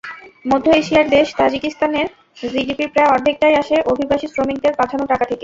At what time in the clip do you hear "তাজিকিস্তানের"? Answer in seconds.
1.39-2.07